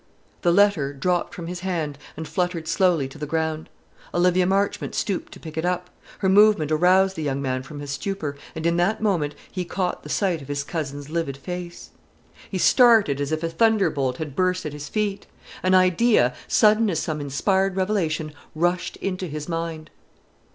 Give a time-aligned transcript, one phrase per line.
[0.41, 3.69] The letter dropped from his hand, and fluttered slowly to the ground.
[4.15, 5.91] Olivia Marchmont stooped to pick it up.
[6.17, 10.01] Her movement aroused the young man from his stupor, and in that moment he caught
[10.01, 11.91] the sight of his cousin's livid face.
[12.49, 15.27] He started as if a thunderbolt had burst at his feet.
[15.61, 19.91] An idea, sudden as some inspired revelation, rushed into his mind.